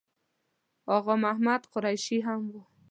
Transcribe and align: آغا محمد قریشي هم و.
آغا 0.95 1.13
محمد 1.23 1.61
قریشي 1.73 2.17
هم 2.27 2.41
و. 2.51 2.53